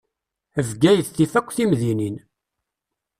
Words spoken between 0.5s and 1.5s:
Bgayet tif akk